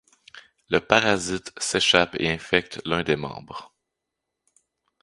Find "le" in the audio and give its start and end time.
0.69-0.79